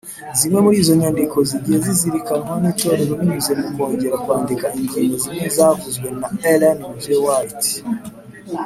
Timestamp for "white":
7.25-7.71